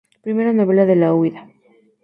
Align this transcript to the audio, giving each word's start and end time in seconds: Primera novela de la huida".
Primera 0.25 0.51
novela 0.51 0.87
de 0.87 0.95
la 0.95 1.13
huida". 1.13 1.47